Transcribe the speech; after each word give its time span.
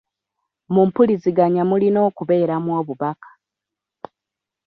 Mu 0.73 0.81
mpuliziganya 0.87 1.63
mulina 1.69 1.99
okubeeramu 2.09 2.69
obubaka. 2.79 3.29